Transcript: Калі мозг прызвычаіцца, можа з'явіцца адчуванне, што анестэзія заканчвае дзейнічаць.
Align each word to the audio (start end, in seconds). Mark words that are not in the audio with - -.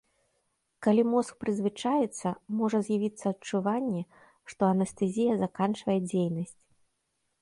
Калі 0.85 1.03
мозг 1.09 1.33
прызвычаіцца, 1.43 2.29
можа 2.61 2.77
з'явіцца 2.87 3.25
адчуванне, 3.35 4.01
што 4.55 4.61
анестэзія 4.73 5.33
заканчвае 5.47 5.99
дзейнічаць. 6.11 6.61